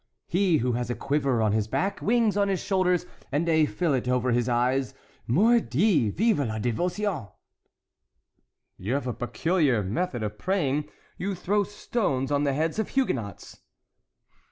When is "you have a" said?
8.79-9.13